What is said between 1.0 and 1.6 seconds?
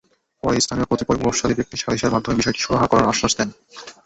প্রভাবশালী